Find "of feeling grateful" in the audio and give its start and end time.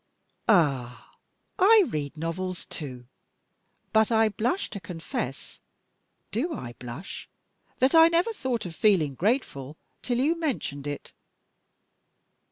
8.65-9.77